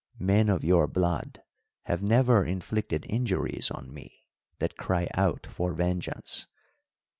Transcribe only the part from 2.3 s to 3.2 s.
inflicted